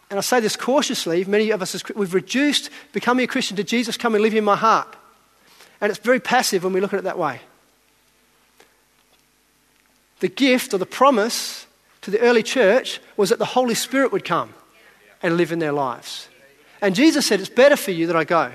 [0.09, 3.97] and I say this cautiously, many of us, we've reduced becoming a Christian to Jesus
[3.97, 4.95] come and live in my heart.
[5.81, 7.41] And it's very passive when we look at it that way.
[10.19, 11.67] The gift or the promise
[12.01, 14.53] to the early church was that the Holy Spirit would come
[15.21, 16.29] and live in their lives.
[16.81, 18.51] And Jesus said, It's better for you that I go.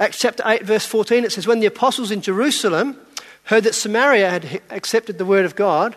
[0.00, 2.96] Acts chapter 8, verse 14, it says, When the apostles in Jerusalem
[3.44, 5.96] heard that Samaria had accepted the word of God,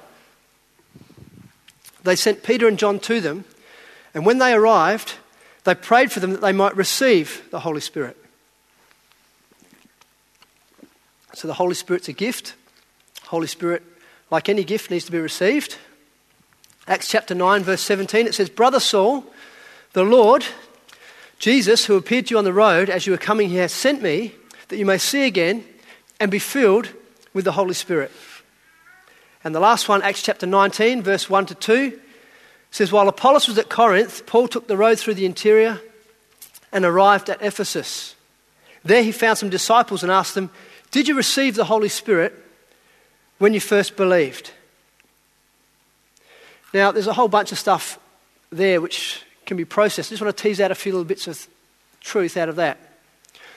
[2.03, 3.45] they sent Peter and John to them.
[4.13, 5.15] And when they arrived,
[5.63, 8.17] they prayed for them that they might receive the Holy Spirit.
[11.33, 12.55] So the Holy Spirit's a gift.
[13.27, 13.83] Holy Spirit,
[14.29, 15.77] like any gift, needs to be received.
[16.87, 19.23] Acts chapter 9, verse 17, it says, Brother Saul,
[19.93, 20.45] the Lord,
[21.39, 24.33] Jesus, who appeared to you on the road as you were coming here, sent me
[24.67, 25.63] that you may see again
[26.19, 26.89] and be filled
[27.33, 28.11] with the Holy Spirit.
[29.43, 31.99] And the last one, Acts chapter 19, verse 1 to 2,
[32.69, 35.81] says, While Apollos was at Corinth, Paul took the road through the interior
[36.71, 38.15] and arrived at Ephesus.
[38.83, 40.49] There he found some disciples and asked them,
[40.91, 42.33] Did you receive the Holy Spirit
[43.39, 44.51] when you first believed?
[46.73, 47.99] Now, there's a whole bunch of stuff
[48.51, 50.11] there which can be processed.
[50.11, 51.47] I just want to tease out a few little bits of
[51.99, 52.77] truth out of that.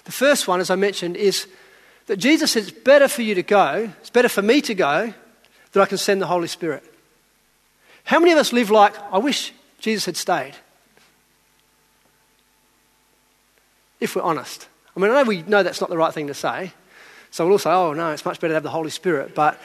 [0.05, 1.47] The first one, as I mentioned, is
[2.07, 5.15] that Jesus says it's better for you to go, it's better for me to go,
[5.75, 6.83] that I can send the Holy Spirit.
[8.05, 10.55] How many of us live like, I wish Jesus had stayed?
[14.01, 14.69] If we're honest.
[14.97, 16.73] I mean, I know we know that's not the right thing to say.
[17.31, 19.35] So we'll all say, oh, no, it's much better to have the Holy Spirit.
[19.35, 19.59] But,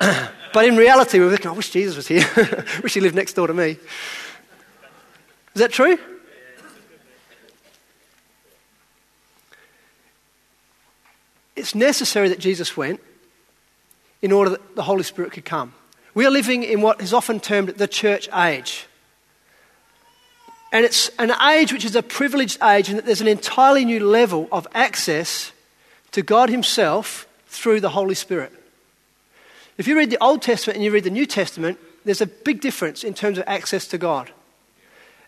[0.00, 2.26] but in reality, we're thinking, I wish Jesus was here.
[2.36, 3.78] I wish he lived next door to me.
[5.54, 5.98] Is that true?
[11.54, 13.00] It's necessary that Jesus went
[14.22, 15.74] in order that the Holy Spirit could come.
[16.14, 18.86] We are living in what is often termed the church age.
[20.72, 24.04] And it's an age which is a privileged age, and that there's an entirely new
[24.04, 25.52] level of access
[26.12, 28.52] to God Himself through the Holy Spirit.
[29.78, 32.60] If you read the Old Testament and you read the New Testament, there's a big
[32.60, 34.30] difference in terms of access to God.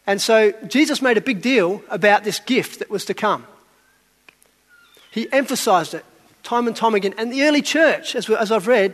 [0.06, 3.46] And so Jesus made a big deal about this gift that was to come.
[5.10, 6.04] He emphasized it
[6.50, 7.14] time and time again.
[7.16, 8.92] And the early church, as, as I've read,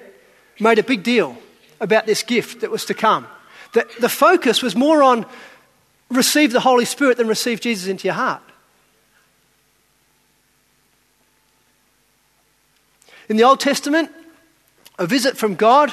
[0.61, 1.39] made a big deal
[1.81, 3.27] about this gift that was to come.
[3.73, 5.25] The, the focus was more on
[6.11, 8.43] receive the Holy Spirit than receive Jesus into your heart.
[13.31, 14.11] In the Old Testament,
[14.99, 15.93] a visit from God,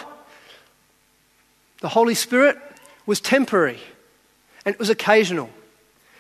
[1.79, 2.57] the Holy Spirit,
[3.05, 3.79] was temporary
[4.65, 5.49] and it was occasional.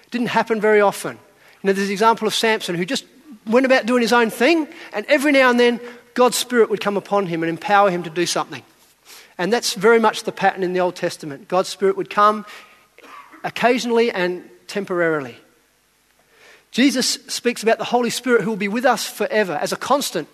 [0.05, 1.17] It didn't happen very often.
[1.61, 3.05] You know, there's the example of Samson who just
[3.45, 5.79] went about doing his own thing, and every now and then
[6.13, 8.63] God's Spirit would come upon him and empower him to do something.
[9.37, 11.47] And that's very much the pattern in the Old Testament.
[11.47, 12.45] God's Spirit would come
[13.43, 15.35] occasionally and temporarily.
[16.71, 20.27] Jesus speaks about the Holy Spirit who will be with us forever as a constant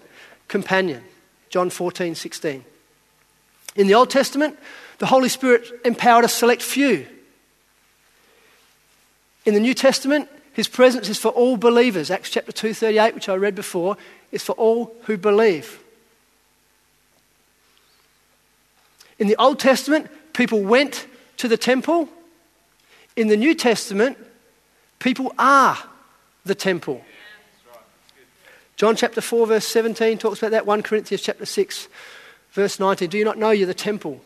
[0.48, 1.04] companion.
[1.50, 2.64] John 14, 16.
[3.76, 4.58] In the Old Testament,
[5.00, 7.06] the Holy Spirit empowered a select few
[9.46, 12.12] in the New Testament, his presence is for all believers.
[12.12, 13.98] Acts chapter 2:38, which I read before,
[14.32, 15.80] is for all who believe.
[19.18, 21.06] In the Old Testament, people went
[21.38, 22.10] to the temple.
[23.16, 24.18] In the New Testament,
[25.00, 25.78] people are
[26.46, 27.04] the temple.
[28.78, 30.66] John chapter 4, verse 17 talks about that.
[30.66, 31.90] 1 Corinthians chapter 6,
[32.52, 33.10] verse 19.
[33.10, 34.22] Do you not know you're the temple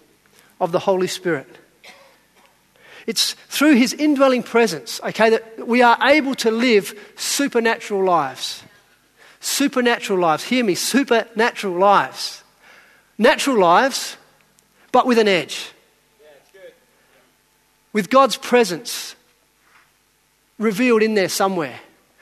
[0.62, 1.48] of the Holy Spirit?
[3.06, 8.64] It's through his indwelling presence, okay, that we are able to live supernatural lives.
[9.40, 10.46] Supernatural lives.
[10.46, 12.44] Hear me, supernatural lives.
[13.18, 14.18] Natural lives,
[14.92, 15.72] but with an edge.
[17.92, 19.16] With God's presence
[20.58, 21.80] revealed in there somewhere.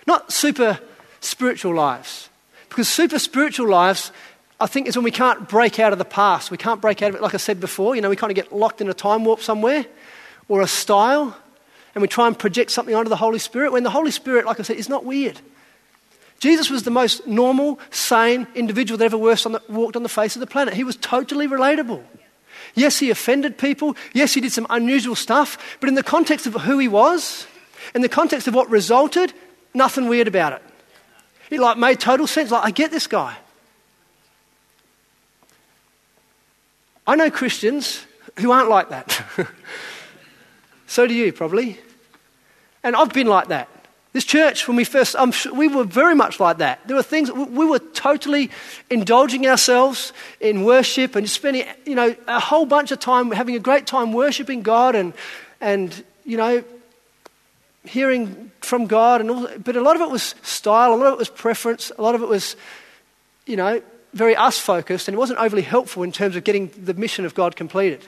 [0.07, 0.79] Not super
[1.19, 2.27] spiritual lives.
[2.69, 4.11] Because super spiritual lives,
[4.59, 6.49] I think, is when we can't break out of the past.
[6.49, 7.95] We can't break out of it, like I said before.
[7.95, 9.85] You know, we kind of get locked in a time warp somewhere
[10.51, 11.33] or a style,
[11.95, 14.59] and we try and project something onto the Holy Spirit, when the Holy Spirit, like
[14.59, 15.39] I said, is not weird.
[16.39, 20.47] Jesus was the most normal, sane individual that ever walked on the face of the
[20.47, 20.73] planet.
[20.73, 22.03] He was totally relatable.
[22.75, 23.95] Yes, he offended people.
[24.11, 25.57] Yes, he did some unusual stuff.
[25.79, 27.47] But in the context of who he was,
[27.95, 29.31] in the context of what resulted,
[29.73, 30.61] nothing weird about it.
[31.49, 32.51] It like made total sense.
[32.51, 33.37] Like, I get this guy.
[37.07, 38.05] I know Christians
[38.39, 39.23] who aren't like that.
[40.91, 41.79] So do you, probably.
[42.83, 43.69] And I've been like that.
[44.11, 46.85] This church, when we first, sure, we were very much like that.
[46.85, 48.51] There were things, we were totally
[48.89, 53.59] indulging ourselves in worship and spending, you know, a whole bunch of time having a
[53.59, 55.13] great time worshiping God and,
[55.61, 56.61] and you know,
[57.85, 59.21] hearing from God.
[59.21, 61.93] And all, but a lot of it was style, a lot of it was preference,
[61.97, 62.57] a lot of it was,
[63.45, 63.81] you know,
[64.13, 67.33] very us focused, and it wasn't overly helpful in terms of getting the mission of
[67.33, 68.05] God completed.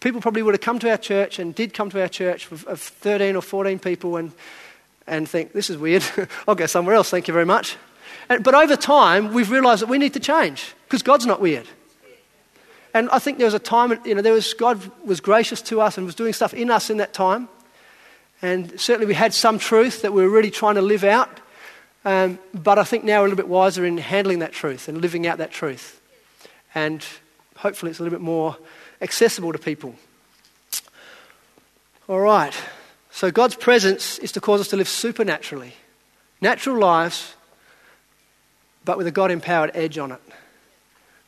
[0.00, 2.64] People probably would have come to our church and did come to our church of,
[2.66, 4.32] of 13 or 14 people and
[5.06, 6.04] and think, this is weird.
[6.48, 7.76] I'll go somewhere else, thank you very much.
[8.28, 11.66] And, but over time, we've realized that we need to change because God's not weird.
[12.92, 15.80] And I think there was a time, you know, there was, God was gracious to
[15.80, 17.48] us and was doing stuff in us in that time.
[18.42, 21.40] And certainly we had some truth that we were really trying to live out.
[22.04, 25.00] Um, but I think now we're a little bit wiser in handling that truth and
[25.00, 26.00] living out that truth.
[26.74, 27.04] And
[27.56, 28.56] hopefully it's a little bit more
[29.00, 29.94] accessible to people.
[32.08, 32.54] All right.
[33.10, 35.74] So God's presence is to cause us to live supernaturally,
[36.40, 37.34] natural lives,
[38.84, 40.20] but with a God empowered edge on it.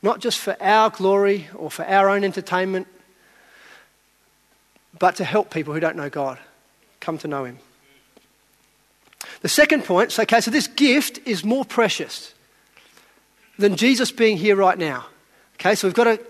[0.03, 2.87] Not just for our glory or for our own entertainment,
[4.99, 6.39] but to help people who don't know God
[7.01, 7.59] come to know Him.
[9.41, 12.35] The second point, so, okay, so this gift is more precious
[13.59, 15.07] than Jesus being here right now.
[15.55, 16.21] Okay, so we've got to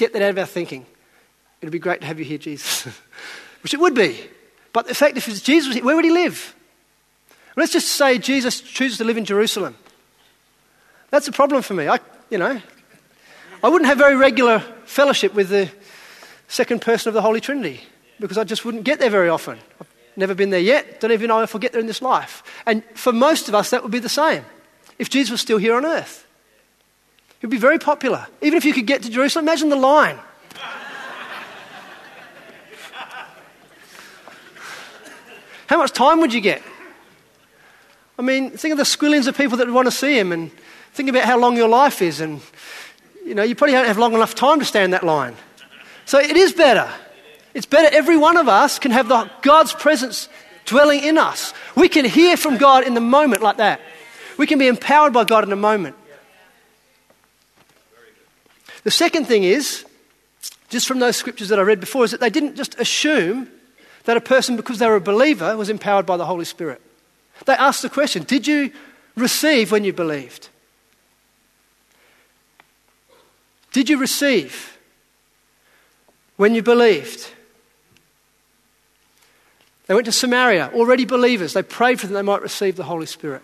[0.00, 0.86] get that out of our thinking.
[1.60, 2.86] It'd be great to have you here, Jesus.
[3.62, 4.18] Which it would be.
[4.72, 6.54] But the fact, if Jesus, where would he live?
[7.56, 9.76] Let's just say Jesus chooses to live in Jerusalem.
[11.10, 11.86] That's a problem for me.
[11.88, 11.98] I,
[12.30, 12.60] you know,
[13.62, 15.70] I wouldn't have very regular fellowship with the
[16.48, 17.80] second person of the Holy Trinity
[18.18, 19.58] because I just wouldn't get there very often.
[19.80, 21.00] I've never been there yet.
[21.00, 22.42] Don't even know if I'll get there in this life.
[22.64, 24.44] And for most of us, that would be the same
[24.98, 26.26] if Jesus was still here on earth.
[27.40, 28.26] He'd be very popular.
[28.42, 30.18] Even if you could get to Jerusalem, imagine the line.
[35.66, 36.62] How much time would you get?
[38.18, 40.50] I mean, think of the squillions of people that would want to see him and
[40.92, 42.20] think about how long your life is.
[42.20, 42.40] And,
[43.24, 45.36] you know, you probably don't have long enough time to stand that line.
[46.04, 46.90] So it is better.
[47.54, 47.88] It's better.
[47.96, 50.28] Every one of us can have the, God's presence
[50.66, 51.54] dwelling in us.
[51.76, 53.80] We can hear from God in the moment like that.
[54.36, 55.96] We can be empowered by God in a moment.
[58.84, 59.84] The second thing is,
[60.68, 63.48] just from those scriptures that I read before, is that they didn't just assume
[64.04, 66.80] that a person, because they were a believer, was empowered by the Holy Spirit.
[67.44, 68.72] They asked the question Did you
[69.16, 70.48] receive when you believed?
[73.72, 74.78] Did you receive
[76.36, 77.30] when you believed?
[79.86, 81.52] They went to Samaria, already believers.
[81.52, 83.42] They prayed for them they might receive the Holy Spirit.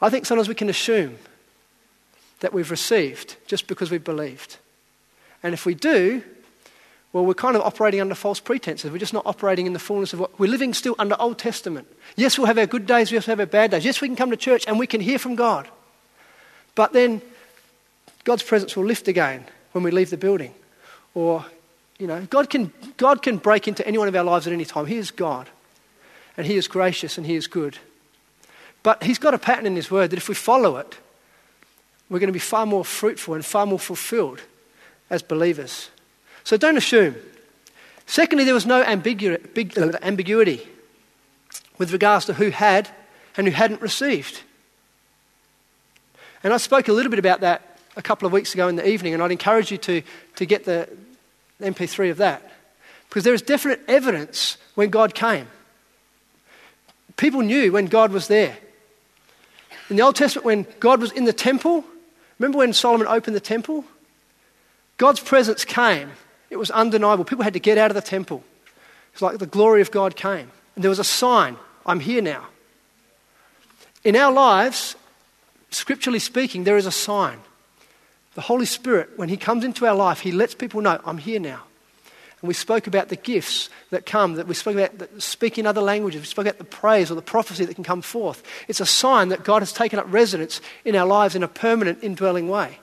[0.00, 1.16] I think sometimes we can assume
[2.42, 4.58] that we've received just because we've believed.
[5.42, 6.22] And if we do,
[7.12, 8.90] well, we're kind of operating under false pretenses.
[8.90, 11.86] We're just not operating in the fullness of what we're living still under Old Testament.
[12.16, 13.84] Yes, we'll have our good days, we also have our bad days.
[13.84, 15.68] Yes, we can come to church and we can hear from God.
[16.74, 17.22] But then
[18.24, 20.54] God's presence will lift again when we leave the building.
[21.14, 21.44] Or,
[21.98, 24.64] you know, God can, God can break into any one of our lives at any
[24.64, 24.86] time.
[24.86, 25.48] He is God.
[26.36, 27.78] And He is gracious and He is good.
[28.82, 30.96] But He's got a pattern in His Word that if we follow it,
[32.12, 34.42] we're going to be far more fruitful and far more fulfilled
[35.08, 35.88] as believers.
[36.44, 37.16] So don't assume.
[38.06, 40.68] Secondly, there was no uh, ambiguity
[41.78, 42.90] with regards to who had
[43.36, 44.42] and who hadn't received.
[46.44, 48.86] And I spoke a little bit about that a couple of weeks ago in the
[48.86, 50.02] evening, and I'd encourage you to,
[50.36, 50.90] to get the
[51.62, 52.42] MP3 of that.
[53.08, 55.46] Because there is definite evidence when God came.
[57.16, 58.58] People knew when God was there.
[59.88, 61.84] In the Old Testament, when God was in the temple,
[62.42, 63.84] remember when Solomon opened the temple?
[64.98, 66.10] God's presence came
[66.52, 67.24] it was undeniable.
[67.24, 68.44] People had to get out of the temple.
[69.14, 70.50] It's like the glory of God came.
[70.74, 72.46] And there was a sign I'm here now.
[74.04, 74.94] In our lives,
[75.70, 77.38] scripturally speaking, there is a sign.
[78.34, 81.40] The Holy Spirit, when He comes into our life, He lets people know, I'm here
[81.40, 81.62] now.
[82.42, 86.20] And we spoke about the gifts that come, that we spoke about speaking other languages,
[86.20, 88.42] we spoke about the praise or the prophecy that can come forth.
[88.66, 92.00] It's a sign that God has taken up residence in our lives in a permanent,
[92.02, 92.80] indwelling way.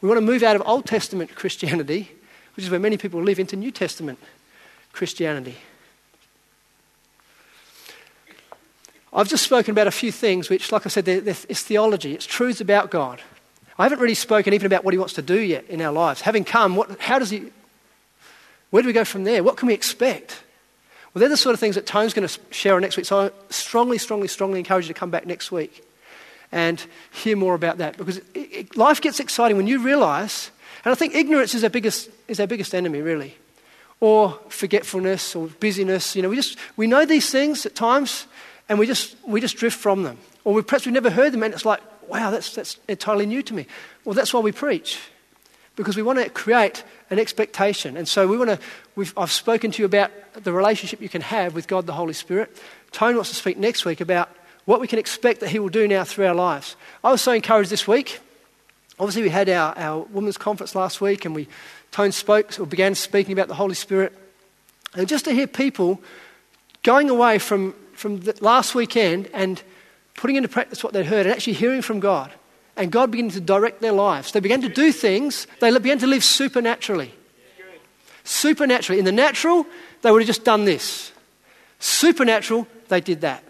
[0.00, 2.10] We want to move out of Old Testament Christianity,
[2.56, 4.18] which is where many people live, into New Testament
[4.92, 5.56] Christianity.
[9.12, 12.14] I've just spoken about a few things which, like I said, they're, they're, it's theology,
[12.14, 13.20] it's truths about God.
[13.78, 16.22] I haven't really spoken even about what He wants to do yet in our lives.
[16.22, 17.52] Having come, what, how does He,
[18.74, 19.44] where do we go from there?
[19.44, 20.42] What can we expect?
[21.14, 23.06] Well, they're the sort of things that Tone's going to share next week.
[23.06, 25.86] So I strongly, strongly, strongly encourage you to come back next week
[26.50, 27.96] and hear more about that.
[27.96, 30.50] Because it, it, life gets exciting when you realize,
[30.84, 33.36] and I think ignorance is our biggest, is our biggest enemy, really.
[34.00, 36.14] or forgetfulness or busyness.
[36.14, 38.26] You know, we just we know these things at times
[38.68, 40.18] and we just we just drift from them.
[40.44, 43.42] Or we, perhaps we've never heard them and it's like, wow, that's, that's entirely new
[43.42, 43.66] to me.
[44.04, 45.00] Well, that's why we preach.
[45.76, 47.96] Because we want to create an expectation.
[47.96, 51.54] And so we want to, I've spoken to you about the relationship you can have
[51.54, 52.56] with God the Holy Spirit.
[52.92, 54.30] Tony wants to speak next week about
[54.66, 56.76] what we can expect that He will do now through our lives.
[57.02, 58.20] I was so encouraged this week.
[58.98, 61.48] Obviously, we had our, our women's conference last week and we,
[61.90, 64.12] Tone spoke or began speaking about the Holy Spirit.
[64.94, 66.00] And just to hear people
[66.84, 69.60] going away from, from last weekend and
[70.14, 72.30] putting into practice what they'd heard and actually hearing from God
[72.76, 74.32] and God beginning to direct their lives.
[74.32, 77.12] They began to do things, they began to live supernaturally.
[78.24, 78.98] Supernaturally.
[78.98, 79.66] In the natural,
[80.02, 81.12] they would have just done this.
[81.78, 83.44] Supernatural, they did that.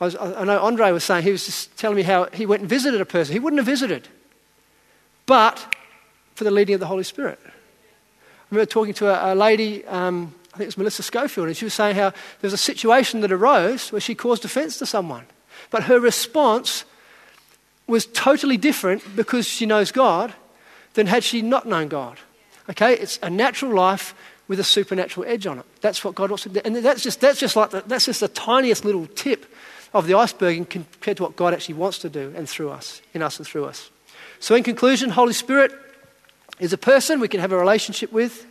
[0.00, 2.60] I, was, I know Andre was saying, he was just telling me how he went
[2.60, 3.32] and visited a person.
[3.32, 4.08] He wouldn't have visited,
[5.26, 5.74] but
[6.34, 7.38] for the leading of the Holy Spirit.
[7.44, 7.50] I
[8.50, 11.64] remember talking to a, a lady, um, I think it was Melissa Schofield, and she
[11.64, 15.26] was saying how there was a situation that arose where she caused offense to someone.
[15.70, 16.84] But her response
[17.86, 20.32] was totally different because she knows God
[20.94, 22.18] than had she not known God.
[22.70, 22.94] Okay?
[22.94, 24.14] It's a natural life
[24.48, 25.64] with a supernatural edge on it.
[25.80, 26.60] That's what God wants to do.
[26.64, 29.46] And that's just, that's just like the, that's just the tiniest little tip
[29.92, 33.22] of the iceberg compared to what God actually wants to do and through us, in
[33.22, 33.90] us and through us.
[34.40, 35.72] So, in conclusion, Holy Spirit
[36.58, 38.46] is a person we can have a relationship with.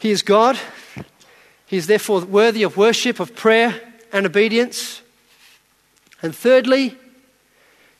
[0.00, 0.58] He is God.
[1.66, 3.80] He is therefore worthy of worship, of prayer,
[4.12, 5.00] and obedience.
[6.20, 6.96] And thirdly,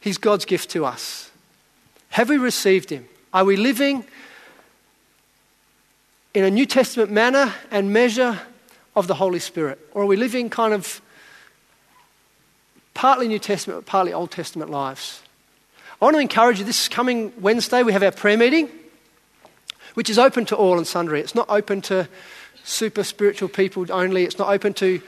[0.03, 1.31] He's God's gift to us.
[2.11, 3.07] Have we received Him?
[3.33, 4.05] Are we living
[6.35, 8.41] in a New Testament manner and measure
[8.97, 9.79] of the Holy Spirit?
[9.95, 11.01] Or are we living kind of
[12.95, 15.23] partly New Testament, but partly Old Testament lives?
[16.01, 18.69] I want to encourage you this coming Wednesday, we have our prayer meeting,
[19.95, 21.21] which is open to all and sundry.
[21.21, 22.09] It's not open to
[22.65, 25.01] super spiritual people only, it's not open to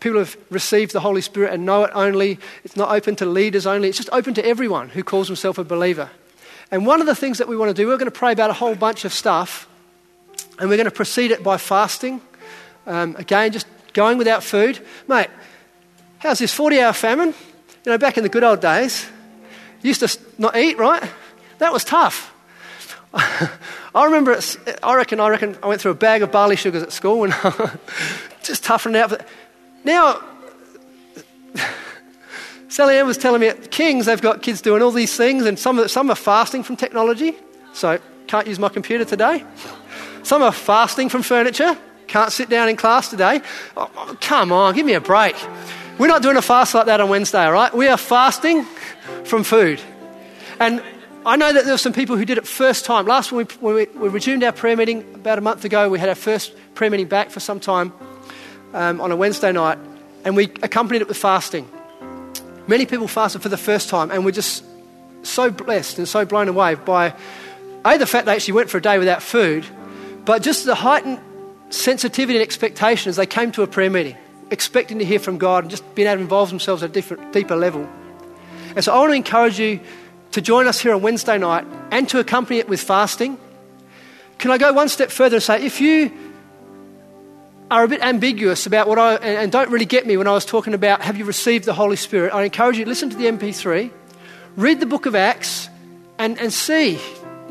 [0.00, 3.66] people have received the Holy Spirit and know it only, it's not open to leaders
[3.66, 6.10] only, it's just open to everyone who calls himself a believer.
[6.70, 8.50] And one of the things that we want to do, we're going to pray about
[8.50, 9.68] a whole bunch of stuff,
[10.58, 12.20] and we're going to proceed it by fasting.
[12.86, 14.84] Um, again, just going without food.
[15.06, 15.28] Mate,
[16.18, 17.34] how's this 40 hour famine?
[17.84, 19.06] You know, back in the good old days,
[19.82, 21.02] used to not eat, right?
[21.58, 22.32] That was tough.
[23.12, 24.38] I remember,
[24.82, 27.34] I reckon, I reckon I went through a bag of barley sugars at school and
[28.42, 29.20] just toughened out.
[29.84, 30.22] Now,
[32.68, 35.58] Sally Ann was telling me at King's they've got kids doing all these things, and
[35.58, 37.34] some, some are fasting from technology,
[37.72, 39.44] so can't use my computer today.
[40.22, 41.76] Some are fasting from furniture,
[42.06, 43.40] can't sit down in class today.
[43.76, 45.34] Oh, oh, come on, give me a break.
[45.98, 47.74] We're not doing a fast like that on Wednesday, all right?
[47.74, 48.64] We are fasting
[49.24, 49.80] from food.
[50.58, 50.82] And
[51.26, 53.06] I know that there were some people who did it first time.
[53.06, 55.98] Last when we, when we, we resumed our prayer meeting about a month ago, we
[55.98, 57.92] had our first prayer meeting back for some time
[58.74, 59.78] um, on a Wednesday night,
[60.24, 61.68] and we accompanied it with fasting.
[62.66, 64.64] Many people fasted for the first time, and we're just
[65.22, 67.14] so blessed and so blown away by
[67.84, 69.64] a the fact they actually went for a day without food,
[70.24, 71.20] but just the heightened
[71.70, 74.16] sensitivity and expectation as they came to a prayer meeting,
[74.50, 77.32] expecting to hear from God and just being able to involve themselves at a different,
[77.32, 77.88] deeper level.
[78.76, 79.80] And so I want to encourage you
[80.32, 83.38] to join us here on Wednesday night and to accompany it with fasting.
[84.38, 86.12] Can I go one step further and say, if you
[87.70, 90.44] are a bit ambiguous about what I, and don't really get me when I was
[90.44, 93.26] talking about have you received the Holy Spirit, I encourage you to listen to the
[93.26, 93.90] MP3,
[94.56, 95.68] read the book of Acts,
[96.18, 96.98] and, and see.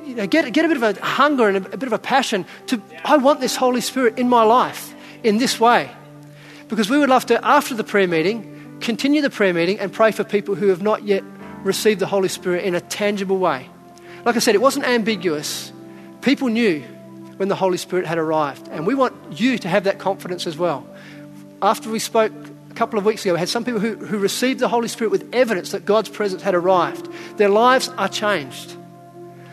[0.05, 1.99] You know, get, get a bit of a hunger and a, a bit of a
[1.99, 4.93] passion to, I want this Holy Spirit in my life
[5.24, 5.89] in this way.
[6.67, 10.11] Because we would love to, after the prayer meeting, continue the prayer meeting and pray
[10.11, 11.24] for people who have not yet
[11.63, 13.70] received the Holy Spirit in a tangible way.
[14.26, 15.72] Like I said, it wasn't ambiguous.
[16.22, 16.84] People knew
[17.39, 18.67] when the Holy Spirit had arrived.
[18.67, 20.85] And we want you to have that confidence as well.
[21.61, 22.33] After we spoke
[22.69, 25.09] a couple of weeks ago, we had some people who, who received the Holy Spirit
[25.09, 27.07] with evidence that God's presence had arrived.
[27.37, 28.75] Their lives are changed.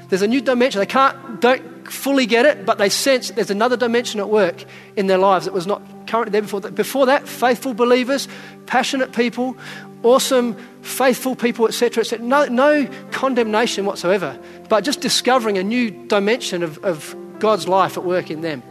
[0.08, 0.80] There's a new dimension.
[0.80, 4.64] They can't, don't fully get it, but they sense there's another dimension at work
[4.96, 6.62] in their lives that was not currently there before.
[6.62, 8.26] Before that, faithful believers,
[8.66, 9.56] passionate people,
[10.02, 12.26] awesome, faithful people, etc., etc.
[12.26, 14.36] No, no condemnation whatsoever,
[14.68, 18.62] but just discovering a new dimension of, of God's life at work in them.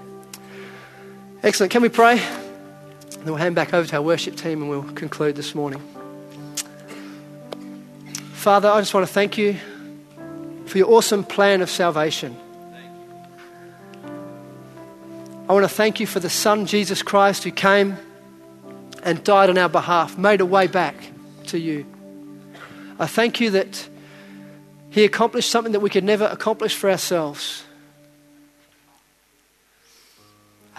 [1.44, 1.72] Excellent.
[1.72, 2.20] Can we pray?
[2.20, 5.82] And we'll hand back over to our worship team and we'll conclude this morning.
[8.34, 9.58] Father, I just want to thank you
[10.66, 12.36] for your awesome plan of salvation.
[15.48, 17.98] I want to thank you for the Son, Jesus Christ, who came
[19.04, 20.96] and died on our behalf, made a way back
[21.48, 21.86] to you.
[22.98, 23.88] I thank you that
[24.90, 27.64] he accomplished something that we could never accomplish for ourselves.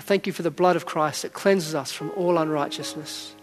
[0.07, 3.35] Thank you for the blood of Christ that cleanses us from all unrighteousness.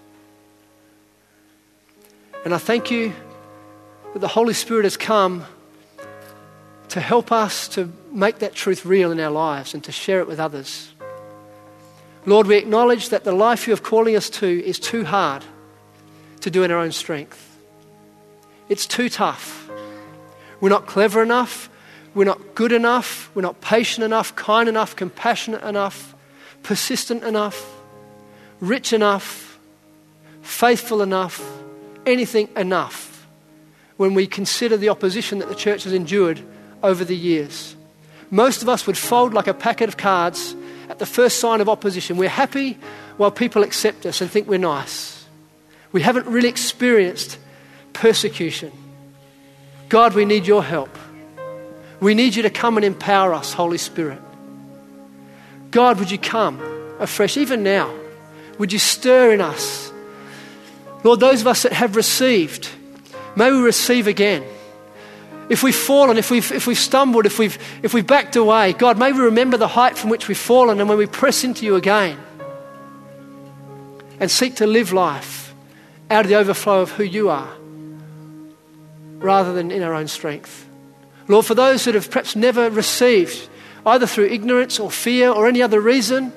[2.45, 3.13] And I thank you
[4.13, 5.45] that the Holy Spirit has come
[6.89, 10.27] to help us to make that truth real in our lives and to share it
[10.27, 10.93] with others.
[12.25, 15.43] Lord, we acknowledge that the life you are calling us to is too hard
[16.41, 17.57] to do in our own strength.
[18.69, 19.69] It's too tough.
[20.61, 21.69] We're not clever enough.
[22.15, 23.29] We're not good enough.
[23.35, 26.12] We're not patient enough, kind enough, compassionate enough,
[26.63, 27.69] persistent enough,
[28.59, 29.59] rich enough,
[30.41, 31.41] faithful enough,
[32.05, 33.27] anything enough
[33.97, 36.41] when we consider the opposition that the church has endured
[36.81, 37.75] over the years.
[38.31, 40.55] Most of us would fold like a packet of cards
[40.89, 42.17] at the first sign of opposition.
[42.17, 42.77] We're happy
[43.17, 45.25] while people accept us and think we're nice.
[45.91, 47.37] We haven't really experienced
[47.93, 48.71] persecution.
[49.89, 50.89] God, we need your help.
[51.99, 54.19] We need you to come and empower us, Holy Spirit.
[55.73, 56.61] God, would you come
[56.99, 57.91] afresh, even now?
[58.59, 59.91] Would you stir in us?
[61.03, 62.69] Lord, those of us that have received,
[63.35, 64.43] may we receive again.
[65.49, 68.99] If we've fallen, if we've, if we've stumbled, if we've, if we've backed away, God,
[68.99, 71.75] may we remember the height from which we've fallen and when we press into you
[71.75, 72.19] again
[74.19, 75.55] and seek to live life
[76.11, 77.51] out of the overflow of who you are
[79.17, 80.69] rather than in our own strength.
[81.27, 83.49] Lord, for those that have perhaps never received,
[83.85, 86.31] either through ignorance or fear or any other reason,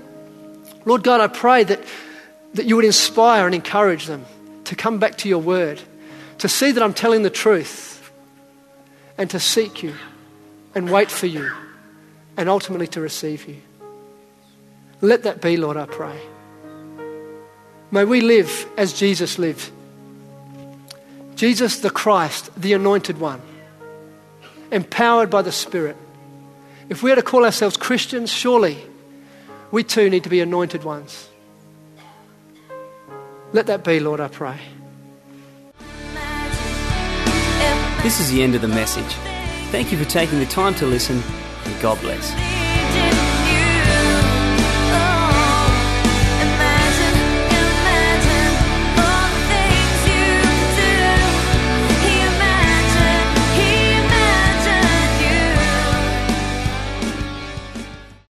[0.84, 1.80] Lord God, I pray that,
[2.54, 4.24] that you would inspire and encourage them
[4.64, 5.80] to come back to your word,
[6.38, 8.10] to see that I'm telling the truth
[9.18, 9.94] and to seek you
[10.74, 11.50] and wait for you
[12.36, 13.60] and ultimately to receive you.
[15.00, 16.18] Let that be, Lord, I pray.
[17.90, 19.70] May we live as Jesus lived.
[21.36, 23.40] Jesus the Christ, the anointed one,
[24.72, 25.96] empowered by the Spirit.
[26.88, 28.78] If we are to call ourselves Christians, surely
[29.70, 31.28] we too need to be anointed ones.
[33.52, 34.58] Let that be, Lord, I pray.
[38.02, 39.12] This is the end of the message.
[39.72, 41.20] Thank you for taking the time to listen,
[41.64, 42.45] and God bless.